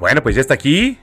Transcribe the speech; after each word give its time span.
Bueno, 0.00 0.22
pues 0.22 0.34
ya 0.34 0.40
está 0.40 0.54
aquí 0.54 0.96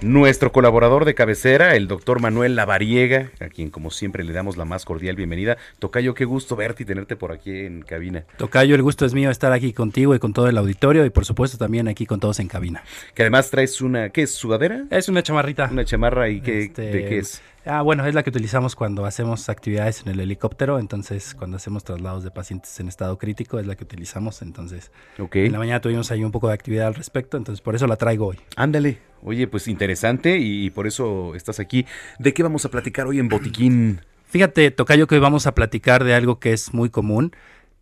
nuestro 0.00 0.52
colaborador 0.52 1.04
de 1.06 1.14
cabecera, 1.16 1.74
el 1.74 1.88
doctor 1.88 2.20
Manuel 2.20 2.54
Lavariega, 2.54 3.32
a 3.40 3.48
quien 3.48 3.68
como 3.68 3.90
siempre 3.90 4.22
le 4.22 4.32
damos 4.32 4.56
la 4.56 4.64
más 4.64 4.84
cordial 4.84 5.16
bienvenida. 5.16 5.56
Tocayo, 5.80 6.14
qué 6.14 6.24
gusto 6.24 6.54
verte 6.54 6.84
y 6.84 6.86
tenerte 6.86 7.16
por 7.16 7.32
aquí 7.32 7.50
en 7.50 7.82
cabina. 7.82 8.24
Tocayo, 8.36 8.76
el 8.76 8.82
gusto 8.82 9.06
es 9.06 9.12
mío 9.12 9.28
estar 9.30 9.52
aquí 9.52 9.72
contigo 9.72 10.14
y 10.14 10.20
con 10.20 10.32
todo 10.32 10.48
el 10.48 10.56
auditorio 10.56 11.04
y 11.04 11.10
por 11.10 11.24
supuesto 11.24 11.58
también 11.58 11.88
aquí 11.88 12.06
con 12.06 12.20
todos 12.20 12.38
en 12.38 12.46
cabina. 12.46 12.84
Que 13.14 13.22
además 13.22 13.50
traes 13.50 13.80
una, 13.80 14.10
¿qué 14.10 14.22
es? 14.22 14.32
¿Sudadera? 14.32 14.84
Es 14.88 15.08
una 15.08 15.24
chamarrita. 15.24 15.68
Una 15.72 15.84
chamarra 15.84 16.28
y 16.28 16.40
qué, 16.40 16.62
este, 16.62 16.82
¿de 16.82 17.04
qué 17.06 17.18
es? 17.18 17.42
Ah, 17.66 17.80
bueno, 17.80 18.04
es 18.04 18.14
la 18.14 18.22
que 18.22 18.28
utilizamos 18.28 18.76
cuando 18.76 19.06
hacemos 19.06 19.48
actividades 19.48 20.02
en 20.02 20.08
el 20.08 20.20
helicóptero, 20.20 20.78
entonces 20.78 21.34
cuando 21.34 21.56
hacemos 21.56 21.82
traslados 21.82 22.22
de 22.22 22.30
pacientes 22.30 22.78
en 22.78 22.88
estado 22.88 23.16
crítico 23.16 23.58
es 23.58 23.66
la 23.66 23.74
que 23.74 23.84
utilizamos, 23.84 24.42
entonces 24.42 24.92
en 25.16 25.52
la 25.52 25.58
mañana 25.58 25.80
tuvimos 25.80 26.10
ahí 26.10 26.22
un 26.22 26.30
poco 26.30 26.48
de 26.48 26.54
actividad 26.54 26.88
al 26.88 26.94
respecto, 26.94 27.38
entonces 27.38 27.62
por 27.62 27.74
eso 27.74 27.86
la 27.86 27.96
traigo 27.96 28.26
hoy. 28.26 28.38
Ándale, 28.56 28.98
oye, 29.22 29.46
pues 29.46 29.66
interesante 29.66 30.36
y 30.38 30.68
por 30.70 30.86
eso 30.86 31.34
estás 31.34 31.58
aquí. 31.58 31.86
¿De 32.18 32.34
qué 32.34 32.42
vamos 32.42 32.66
a 32.66 32.68
platicar 32.68 33.06
hoy 33.06 33.18
en 33.18 33.30
Botiquín? 33.30 34.02
Fíjate, 34.26 34.70
Tocayo, 34.70 35.06
que 35.06 35.14
hoy 35.14 35.22
vamos 35.22 35.46
a 35.46 35.54
platicar 35.54 36.04
de 36.04 36.14
algo 36.14 36.38
que 36.40 36.52
es 36.52 36.74
muy 36.74 36.90
común. 36.90 37.32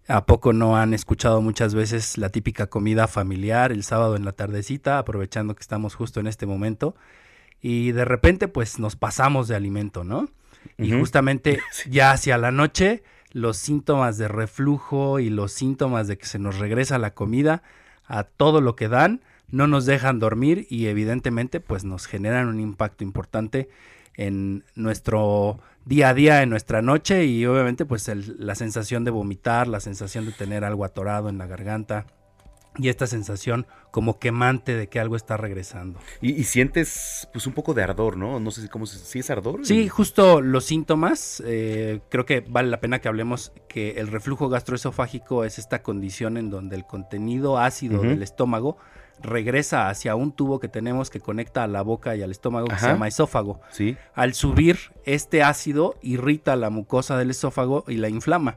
¿A 0.07 0.27
poco 0.27 0.53
no 0.53 0.77
han 0.77 0.95
escuchado 0.95 1.41
muchas 1.41 1.75
veces 1.75 2.19
la 2.19 2.29
típica 2.29 2.69
comida 2.69 3.09
familiar 3.09 3.73
el 3.73 3.83
sábado 3.83 4.15
en 4.15 4.25
la 4.25 4.33
tardecita, 4.33 4.99
aprovechando 4.99 5.57
que 5.57 5.63
estamos 5.63 5.97
justo 5.97 6.21
en 6.21 6.29
este 6.29 6.47
momento? 6.47 6.95
Y 7.63 7.93
de 7.93 8.05
repente 8.05 8.49
pues 8.49 8.79
nos 8.79 8.97
pasamos 8.97 9.49
de 9.49 9.55
alimento, 9.55 10.05
¿no? 10.05 10.29
Y 10.77 10.93
justamente 10.93 11.61
ya 11.89 12.11
hacia 12.11 12.37
la 12.37 12.51
noche 12.51 13.03
los 13.33 13.57
síntomas 13.57 14.19
de 14.19 14.29
reflujo 14.29 15.21
y 15.21 15.31
los 15.31 15.53
síntomas 15.53 16.09
de 16.09 16.19
que 16.19 16.27
se 16.27 16.39
nos 16.39 16.59
regresa 16.59 16.99
la 16.99 17.15
comida 17.15 17.63
a 18.05 18.25
todo 18.25 18.61
lo 18.61 18.77
que 18.77 18.89
dan 18.89 19.23
no 19.49 19.67
nos 19.67 19.87
dejan 19.87 20.19
dormir 20.19 20.67
y 20.69 20.87
evidentemente 20.87 21.61
pues 21.61 21.85
nos 21.85 22.07
generan 22.07 22.49
un 22.49 22.59
impacto 22.59 23.05
importante 23.05 23.69
en 24.17 24.65
nuestro 24.75 25.61
día 25.85 26.11
a 26.11 26.15
día, 26.15 26.43
en 26.43 26.51
nuestra 26.51 26.83
noche 26.83 27.27
y 27.27 27.47
obviamente 27.47 27.85
pues 27.85 28.11
la 28.39 28.55
sensación 28.55 29.05
de 29.05 29.11
vomitar, 29.11 29.69
la 29.69 29.81
sensación 29.81 30.27
de 30.27 30.33
tener 30.33 30.65
algo 30.65 30.85
atorado 30.85 31.29
en 31.29 31.39
la 31.39 31.47
garganta, 31.47 32.07
y 32.79 32.89
esta 32.89 33.07
sensación 33.07 33.67
como 33.91 34.19
quemante 34.19 34.75
de 34.75 34.89
que 34.89 34.99
algo 34.99 35.17
está 35.17 35.37
regresando. 35.37 36.01
Y, 36.21 36.45
sientes 36.45 37.29
pues 37.33 37.47
un 37.47 37.53
poco 37.53 37.75
de 37.75 37.83
ardor, 37.83 38.17
¿no? 38.17 38.41
No 38.41 38.51
sé 38.51 38.63
si, 38.63 38.69
cómo, 38.69 38.87
si 38.87 39.19
es 39.19 39.31
ardor. 39.31 39.67
Sí, 39.67 39.89
justo 39.89 40.41
los 40.41 40.65
síntomas, 40.65 41.43
eh, 41.47 42.01
creo 42.09 42.25
que 42.25 42.41
vale 42.41 42.71
la 42.71 42.81
pena 42.81 43.01
que 43.01 43.09
hablemos 43.09 43.53
que 43.69 43.93
el 43.93 44.09
reflujo 44.09 44.49
gastroesofágico 44.49 45.45
es 45.45 45.59
esta 45.59 45.83
condición 45.83 46.37
en 46.37 46.49
donde 46.49 46.77
el 46.77 46.87
contenido 46.87 47.59
ácido 47.59 48.01
del 48.01 48.23
estómago 48.23 48.79
regresa 49.21 49.89
hacia 49.89 50.17
un 50.17 50.33
tubo 50.33 50.59
que 50.59 50.69
tenemos 50.69 51.11
que 51.11 51.21
conecta 51.21 51.63
a 51.63 51.69
la 51.69 51.83
boca 51.83 52.17
y 52.17 52.23
al 52.23 52.31
estómago 52.31 52.69
que 52.69 52.79
se 52.79 52.87
llama 52.87 53.09
esófago. 53.09 53.61
Sí. 53.71 53.97
Al 54.15 54.33
subir, 54.33 54.79
este 55.05 55.43
ácido 55.43 55.97
irrita 56.01 56.57
la 56.57 56.71
mucosa 56.71 57.19
del 57.19 57.31
esófago 57.31 57.85
y 57.87 57.97
la 57.97 58.09
inflama 58.09 58.57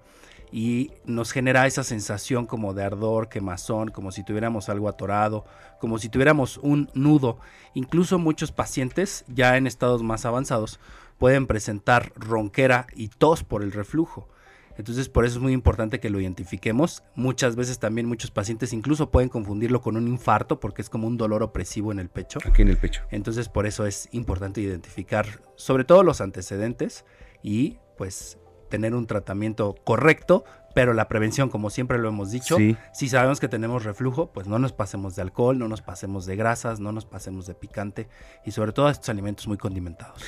y 0.52 0.92
nos 1.06 1.32
genera 1.32 1.68
esa 1.68 1.84
sensación 1.84 2.46
como 2.46 2.74
de 2.74 2.84
ardor, 2.84 3.30
quemazón, 3.30 3.90
como 3.90 4.12
si 4.12 4.24
tuviéramos 4.24 4.70
algo 4.70 4.90
atorado, 4.90 5.46
como 5.80 5.98
si 5.98 6.10
tuviéramos 6.10 6.58
un 6.58 6.90
nudo. 6.94 7.40
Incluso 7.74 8.20
muchos 8.20 8.52
pacientes 8.52 9.26
ya 9.28 9.58
en 9.58 9.68
estados 9.68 10.04
más 10.04 10.26
avanzados 10.26 10.80
pueden 11.18 11.48
presentar 11.48 12.12
ronquera 12.16 12.88
y 12.96 13.10
tos 13.10 13.44
por 13.44 13.64
el 13.64 13.72
reflujo. 13.72 14.30
Entonces 14.78 15.08
por 15.08 15.26
eso 15.26 15.38
es 15.38 15.42
muy 15.42 15.54
importante 15.54 16.00
que 16.00 16.10
lo 16.10 16.20
identifiquemos. 16.20 17.04
Muchas 17.16 17.56
veces 17.56 17.80
también 17.80 18.08
muchos 18.08 18.32
pacientes 18.32 18.74
incluso 18.74 19.10
pueden 19.10 19.30
confundirlo 19.30 19.82
con 19.82 19.96
un 19.96 20.08
infarto 20.08 20.60
porque 20.60 20.82
es 20.82 20.90
como 20.90 21.08
un 21.08 21.18
dolor 21.18 21.44
opresivo 21.44 21.92
en 21.92 22.00
el 22.00 22.10
pecho. 22.10 22.40
Aquí 22.46 22.62
en 22.62 22.70
el 22.70 22.78
pecho. 22.78 23.04
Entonces 23.12 23.48
por 23.48 23.66
eso 23.66 23.86
es 23.86 24.10
importante 24.12 24.62
identificar 24.62 25.42
sobre 25.56 25.86
todo 25.86 26.04
los 26.04 26.20
antecedentes 26.20 27.06
y 27.42 27.78
pues 27.98 28.38
tener 28.70 28.94
un 28.96 29.08
tratamiento 29.08 29.76
correcto, 29.84 30.44
pero 30.74 30.94
la 30.94 31.08
prevención, 31.08 31.50
como 31.50 31.70
siempre 31.70 31.98
lo 31.98 32.10
hemos 32.10 32.32
dicho, 32.32 32.58
si 32.94 33.10
sabemos 33.10 33.40
que 33.40 33.48
tenemos 33.48 33.86
reflujo, 33.86 34.32
pues 34.34 34.48
no 34.48 34.60
nos 34.60 34.74
pasemos 34.74 35.16
de 35.16 35.22
alcohol, 35.22 35.58
no 35.58 35.68
nos 35.68 35.82
pasemos 35.82 36.26
de 36.26 36.36
grasas, 36.36 36.80
no 36.80 36.92
nos 36.92 37.06
pasemos 37.06 37.48
de 37.48 37.56
picante 37.56 38.10
y 38.46 38.52
sobre 38.52 38.74
todo 38.74 38.90
estos 38.90 39.10
alimentos 39.10 39.48
muy 39.48 39.58
condimentados. 39.58 40.22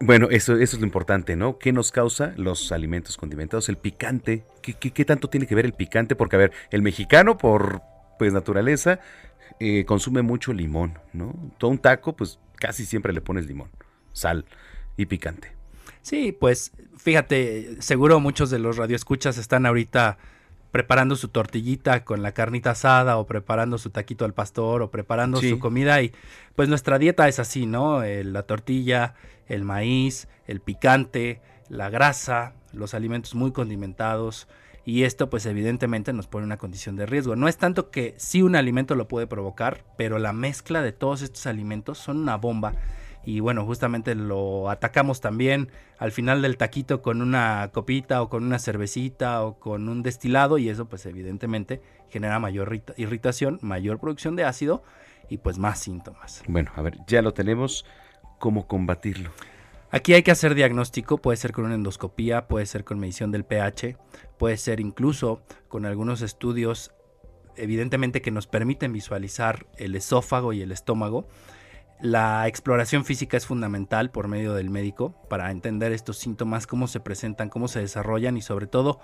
Bueno, 0.00 0.28
eso, 0.30 0.54
eso 0.54 0.76
es 0.76 0.80
lo 0.80 0.86
importante, 0.86 1.34
¿no? 1.34 1.58
¿Qué 1.58 1.72
nos 1.72 1.90
causa 1.90 2.32
los 2.36 2.70
alimentos 2.70 3.16
condimentados? 3.16 3.68
El 3.68 3.78
picante. 3.78 4.44
¿Qué, 4.62 4.74
qué, 4.74 5.04
tanto 5.04 5.28
tiene 5.28 5.46
que 5.46 5.56
ver 5.56 5.64
el 5.64 5.72
picante? 5.72 6.14
Porque, 6.14 6.36
a 6.36 6.38
ver, 6.38 6.52
el 6.70 6.82
mexicano, 6.82 7.36
por 7.36 7.82
pues 8.16 8.32
naturaleza, 8.32 9.00
eh, 9.58 9.84
consume 9.84 10.22
mucho 10.22 10.52
limón, 10.52 10.98
¿no? 11.12 11.34
Todo 11.58 11.70
un 11.70 11.78
taco, 11.78 12.14
pues 12.14 12.38
casi 12.56 12.84
siempre 12.86 13.12
le 13.12 13.20
pones 13.20 13.46
limón, 13.46 13.70
sal 14.12 14.44
y 14.96 15.06
picante. 15.06 15.57
Sí, 16.08 16.32
pues 16.32 16.72
fíjate, 16.96 17.82
seguro 17.82 18.18
muchos 18.18 18.48
de 18.48 18.58
los 18.58 18.78
radioescuchas 18.78 19.36
están 19.36 19.66
ahorita 19.66 20.16
preparando 20.70 21.16
su 21.16 21.28
tortillita 21.28 22.02
con 22.02 22.22
la 22.22 22.32
carnita 22.32 22.70
asada 22.70 23.18
o 23.18 23.26
preparando 23.26 23.76
su 23.76 23.90
taquito 23.90 24.24
al 24.24 24.32
pastor 24.32 24.80
o 24.80 24.90
preparando 24.90 25.38
su 25.38 25.58
comida 25.58 26.00
y 26.00 26.12
pues 26.56 26.70
nuestra 26.70 26.98
dieta 26.98 27.28
es 27.28 27.38
así, 27.38 27.66
¿no? 27.66 28.02
Eh, 28.04 28.24
la 28.24 28.44
tortilla, 28.44 29.16
el 29.48 29.64
maíz, 29.64 30.28
el 30.46 30.60
picante, 30.62 31.42
la 31.68 31.90
grasa, 31.90 32.54
los 32.72 32.94
alimentos 32.94 33.34
muy 33.34 33.52
condimentados 33.52 34.48
y 34.86 35.02
esto 35.02 35.28
pues 35.28 35.44
evidentemente 35.44 36.14
nos 36.14 36.26
pone 36.26 36.44
en 36.44 36.46
una 36.46 36.56
condición 36.56 36.96
de 36.96 37.04
riesgo. 37.04 37.36
No 37.36 37.48
es 37.48 37.58
tanto 37.58 37.90
que 37.90 38.14
sí 38.16 38.40
un 38.40 38.56
alimento 38.56 38.94
lo 38.94 39.08
puede 39.08 39.26
provocar, 39.26 39.84
pero 39.98 40.18
la 40.18 40.32
mezcla 40.32 40.80
de 40.80 40.92
todos 40.92 41.20
estos 41.20 41.46
alimentos 41.46 41.98
son 41.98 42.16
una 42.16 42.36
bomba 42.36 42.72
y 43.28 43.40
bueno, 43.40 43.66
justamente 43.66 44.14
lo 44.14 44.70
atacamos 44.70 45.20
también 45.20 45.68
al 45.98 46.12
final 46.12 46.40
del 46.40 46.56
taquito 46.56 47.02
con 47.02 47.20
una 47.20 47.68
copita 47.74 48.22
o 48.22 48.30
con 48.30 48.42
una 48.42 48.58
cervecita 48.58 49.44
o 49.44 49.58
con 49.58 49.90
un 49.90 50.02
destilado 50.02 50.56
y 50.56 50.70
eso 50.70 50.88
pues 50.88 51.04
evidentemente 51.04 51.82
genera 52.08 52.38
mayor 52.38 52.80
irritación, 52.96 53.58
mayor 53.60 53.98
producción 53.98 54.34
de 54.34 54.44
ácido 54.44 54.82
y 55.28 55.36
pues 55.36 55.58
más 55.58 55.78
síntomas. 55.78 56.42
Bueno, 56.48 56.70
a 56.74 56.80
ver, 56.80 57.00
ya 57.06 57.20
lo 57.20 57.34
tenemos, 57.34 57.84
¿cómo 58.38 58.66
combatirlo? 58.66 59.28
Aquí 59.90 60.14
hay 60.14 60.22
que 60.22 60.30
hacer 60.30 60.54
diagnóstico, 60.54 61.18
puede 61.18 61.36
ser 61.36 61.52
con 61.52 61.66
una 61.66 61.74
endoscopía, 61.74 62.48
puede 62.48 62.64
ser 62.64 62.84
con 62.84 62.98
medición 62.98 63.30
del 63.30 63.44
pH, 63.44 63.98
puede 64.38 64.56
ser 64.56 64.80
incluso 64.80 65.42
con 65.68 65.84
algunos 65.84 66.22
estudios 66.22 66.92
evidentemente 67.56 68.22
que 68.22 68.30
nos 68.30 68.46
permiten 68.46 68.94
visualizar 68.94 69.66
el 69.76 69.96
esófago 69.96 70.54
y 70.54 70.62
el 70.62 70.72
estómago 70.72 71.28
la 72.00 72.46
exploración 72.46 73.04
física 73.04 73.36
es 73.36 73.46
fundamental 73.46 74.10
por 74.10 74.28
medio 74.28 74.54
del 74.54 74.70
médico 74.70 75.14
para 75.28 75.50
entender 75.50 75.92
estos 75.92 76.18
síntomas, 76.18 76.66
cómo 76.66 76.86
se 76.86 77.00
presentan, 77.00 77.48
cómo 77.48 77.68
se 77.68 77.80
desarrollan 77.80 78.36
y 78.36 78.42
sobre 78.42 78.66
todo 78.66 79.00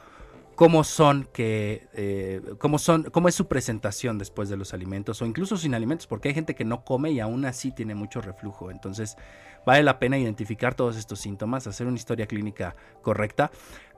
cómo 0.55 0.85
son 0.85 1.29
que 1.33 1.89
eh, 1.95 2.41
cómo 2.59 2.79
son 2.79 3.05
cómo 3.05 3.29
es 3.29 3.35
su 3.35 3.49
presentación 3.49 4.19
después 4.19 4.49
de 4.49 4.57
los 4.57 4.73
alimentos 4.73 5.21
o 5.21 5.27
incluso 5.27 5.57
sin 5.57 5.75
alimentos 5.75 6.07
porque 6.07 6.29
hay 6.29 6.35
gente 6.35 6.55
que 6.55 6.65
no 6.65 6.85
come 6.85 7.11
y 7.11 7.19
aún 7.19 7.45
así 7.45 7.73
tiene 7.73 7.95
mucho 7.97 8.21
reflujo. 8.21 8.71
Entonces 8.71 9.17
vale 9.67 9.83
la 9.83 9.99
pena 9.99 10.17
identificar 10.17 10.75
todos 10.75 10.97
estos 10.97 11.21
síntomas 11.21 11.67
hacer 11.67 11.87
una 11.87 11.97
historia 11.97 12.27
clínica 12.27 12.77
correcta 13.03 13.51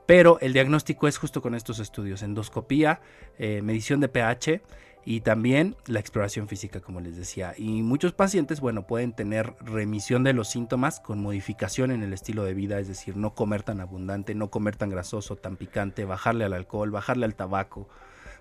pero 0.06 0.38
el 0.40 0.52
diagnóstico 0.52 1.08
es 1.08 1.18
justo 1.18 1.42
con 1.42 1.54
estos 1.54 1.80
estudios 1.80 2.22
endoscopía 2.22 3.00
eh, 3.38 3.60
medición 3.62 4.00
de 4.00 4.08
pH 4.08 4.62
y 5.08 5.20
también 5.20 5.76
la 5.86 6.00
exploración 6.00 6.48
física, 6.48 6.80
como 6.80 7.00
les 7.00 7.16
decía. 7.16 7.54
Y 7.56 7.82
muchos 7.82 8.12
pacientes, 8.12 8.60
bueno, 8.60 8.88
pueden 8.88 9.12
tener 9.12 9.54
remisión 9.60 10.24
de 10.24 10.32
los 10.32 10.48
síntomas 10.48 10.98
con 10.98 11.22
modificación 11.22 11.92
en 11.92 12.02
el 12.02 12.12
estilo 12.12 12.42
de 12.42 12.54
vida, 12.54 12.80
es 12.80 12.88
decir, 12.88 13.16
no 13.16 13.32
comer 13.32 13.62
tan 13.62 13.80
abundante, 13.80 14.34
no 14.34 14.50
comer 14.50 14.74
tan 14.74 14.90
grasoso, 14.90 15.36
tan 15.36 15.56
picante, 15.56 16.04
bajarle 16.04 16.44
al 16.44 16.54
alcohol, 16.54 16.90
bajarle 16.90 17.24
al 17.24 17.36
tabaco, 17.36 17.88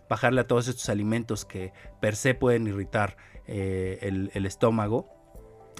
bajarle 0.09 0.41
a 0.41 0.47
todos 0.47 0.67
estos 0.67 0.89
alimentos 0.89 1.45
que 1.45 1.71
per 2.01 2.15
se 2.15 2.33
pueden 2.33 2.65
irritar 2.65 3.15
eh, 3.45 3.99
el 4.33 4.45
estómago 4.47 5.14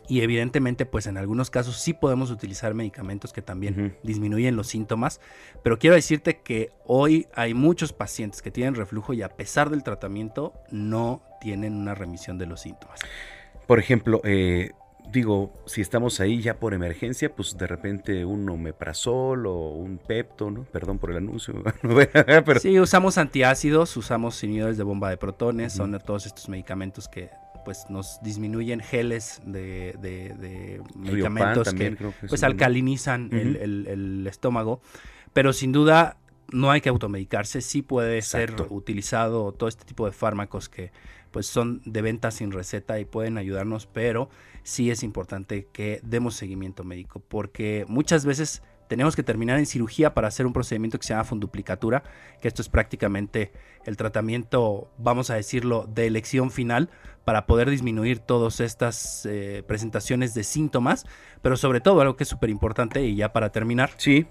y 0.08 0.22
evidentemente 0.22 0.86
pues 0.86 1.08
en 1.08 1.18
algunos 1.18 1.50
casos 1.50 1.78
sí 1.78 1.94
podemos 1.94 2.32
utilizar 2.32 2.74
medicamentos 2.74 3.34
que 3.34 3.42
también 3.42 3.98
disminuyen 4.04 4.56
los 4.56 4.68
síntomas, 4.68 5.20
pero 5.64 5.80
quiero 5.80 5.96
decirte 5.96 6.42
que 6.42 6.72
hoy 6.86 7.28
hay 7.34 7.54
muchos 7.54 7.94
pacientes 7.94 8.42
que 8.42 8.52
tienen 8.52 8.76
reflujo 8.76 9.14
y 9.14 9.22
a 9.22 9.30
pesar 9.30 9.70
del 9.70 9.84
tratamiento 9.84 10.54
no 10.72 11.24
tienen 11.42 11.76
una 11.76 11.96
remisión 11.96 12.38
de 12.38 12.46
los 12.46 12.62
síntomas. 12.62 13.00
Por 13.68 13.80
ejemplo, 13.80 14.22
eh, 14.24 14.72
digo, 15.12 15.54
si 15.66 15.82
estamos 15.82 16.20
ahí 16.20 16.42
ya 16.42 16.60
por 16.60 16.74
emergencia, 16.74 17.34
pues 17.34 17.58
de 17.58 17.68
repente 17.68 18.26
un 18.26 18.48
omeprazol 18.50 19.46
o 19.48 19.70
un 19.70 19.98
pepto, 19.98 20.52
¿no? 20.52 20.64
Perdón 20.66 21.00
por 21.00 21.12
el 21.12 21.18
anuncio. 21.18 21.56
Sí, 22.60 22.80
usamos 22.80 23.18
antiácidos, 23.18 23.96
usamos 23.98 24.44
inhibidores 24.44 24.78
de 24.78 24.84
bomba 24.84 25.10
de 25.10 25.18
protones, 25.18 25.74
son 25.74 25.98
todos 26.00 26.26
estos 26.26 26.50
medicamentos 26.50 27.08
que 27.08 27.30
pues 27.66 27.90
nos 27.90 28.20
disminuyen 28.22 28.80
geles 28.80 29.42
de, 29.46 30.82
medicamentos 30.96 31.74
que, 31.74 31.98
pues 32.30 32.44
alcalinizan 32.44 33.30
el, 33.34 34.26
estómago, 34.28 34.82
pero 35.34 35.52
sin 35.52 35.72
duda 35.72 36.18
no 36.52 36.72
hay 36.72 36.80
que 36.80 36.90
automedicarse, 36.90 37.60
sí 37.62 37.82
puede 37.82 38.22
ser 38.22 38.56
utilizado 38.70 39.52
todo 39.52 39.68
este 39.68 39.84
tipo 39.84 40.06
de 40.06 40.12
fármacos 40.12 40.70
que 40.70 40.92
pues 41.32 41.48
son 41.48 41.82
de 41.84 42.02
venta 42.02 42.32
sin 42.32 42.54
receta 42.54 42.98
y 42.98 43.04
pueden 43.04 43.38
ayudarnos, 43.38 43.88
pero 43.88 44.30
sí 44.64 44.90
es 44.90 45.04
importante 45.04 45.68
que 45.74 46.00
demos 46.02 46.36
seguimiento 46.36 46.86
médico, 46.86 47.22
porque 47.28 47.84
muchas 47.90 48.26
veces 48.26 48.64
tenemos 48.88 49.16
que 49.16 49.24
terminar 49.24 49.58
en 49.60 49.66
cirugía 49.66 50.14
para 50.14 50.28
hacer 50.28 50.46
un 50.46 50.54
procedimiento 50.54 51.00
que 51.00 51.06
se 51.06 51.14
llama 51.14 51.24
funduplicatura, 51.24 52.04
que 52.42 52.48
esto 52.48 52.62
es 52.62 52.70
prácticamente 52.70 53.52
el 53.86 53.98
tratamiento, 53.98 54.90
vamos 54.98 55.30
a 55.30 55.36
decirlo, 55.36 55.88
de 55.88 56.08
elección 56.08 56.52
final 56.52 56.90
para 57.24 57.46
poder 57.46 57.70
disminuir 57.70 58.20
todas 58.20 58.60
estas 58.60 59.26
eh, 59.26 59.64
presentaciones 59.68 60.34
de 60.34 60.44
síntomas, 60.44 61.06
pero 61.42 61.58
sobre 61.58 61.82
todo 61.82 62.02
algo 62.02 62.16
que 62.16 62.24
es 62.24 62.30
súper 62.30 62.50
importante 62.50 63.04
y 63.04 63.16
ya 63.16 63.34
para 63.34 63.52
terminar. 63.52 63.92
Sí. 63.98 64.28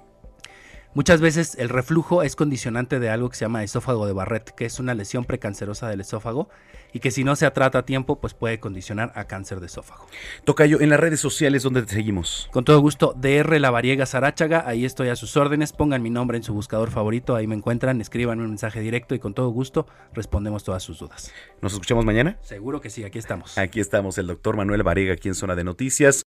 Muchas 0.94 1.20
veces 1.20 1.56
el 1.58 1.70
reflujo 1.70 2.22
es 2.22 2.36
condicionante 2.36 3.00
de 3.00 3.10
algo 3.10 3.28
que 3.28 3.34
se 3.34 3.44
llama 3.44 3.64
esófago 3.64 4.06
de 4.06 4.12
Barrett, 4.12 4.50
que 4.50 4.64
es 4.64 4.78
una 4.78 4.94
lesión 4.94 5.24
precancerosa 5.24 5.88
del 5.88 6.00
esófago 6.00 6.48
y 6.92 7.00
que 7.00 7.10
si 7.10 7.24
no 7.24 7.34
se 7.34 7.50
trata 7.50 7.80
a 7.80 7.84
tiempo, 7.84 8.20
pues 8.20 8.32
puede 8.32 8.60
condicionar 8.60 9.10
a 9.16 9.24
cáncer 9.24 9.58
de 9.58 9.66
esófago. 9.66 10.06
Tocayo, 10.44 10.80
en 10.80 10.90
las 10.90 11.00
redes 11.00 11.18
sociales, 11.18 11.64
¿dónde 11.64 11.82
te 11.82 11.92
seguimos? 11.92 12.48
Con 12.52 12.64
todo 12.64 12.78
gusto, 12.78 13.12
DR 13.20 13.58
La 13.58 13.72
Variega 13.72 14.06
Sarachaga, 14.06 14.68
ahí 14.68 14.84
estoy 14.84 15.08
a 15.08 15.16
sus 15.16 15.36
órdenes, 15.36 15.72
pongan 15.72 16.00
mi 16.00 16.10
nombre 16.10 16.36
en 16.36 16.44
su 16.44 16.54
buscador 16.54 16.92
favorito, 16.92 17.34
ahí 17.34 17.48
me 17.48 17.56
encuentran, 17.56 18.00
escriban 18.00 18.38
un 18.38 18.50
mensaje 18.50 18.78
directo 18.78 19.16
y 19.16 19.18
con 19.18 19.34
todo 19.34 19.48
gusto 19.48 19.88
respondemos 20.12 20.62
todas 20.62 20.84
sus 20.84 21.00
dudas. 21.00 21.32
¿Nos 21.60 21.72
escuchamos 21.72 22.04
mañana? 22.04 22.38
Seguro 22.40 22.80
que 22.80 22.90
sí, 22.90 23.02
aquí 23.02 23.18
estamos. 23.18 23.58
Aquí 23.58 23.80
estamos, 23.80 24.16
el 24.18 24.28
doctor 24.28 24.56
Manuel 24.56 24.84
Variega, 24.84 25.14
aquí 25.14 25.26
en 25.26 25.34
Zona 25.34 25.56
de 25.56 25.64
Noticias. 25.64 26.22